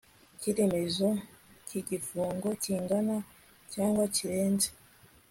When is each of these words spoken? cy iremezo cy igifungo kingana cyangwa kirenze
cy 0.39 0.45
iremezo 0.51 1.07
cy 1.67 1.73
igifungo 1.79 2.47
kingana 2.63 3.17
cyangwa 3.73 4.03
kirenze 4.15 4.69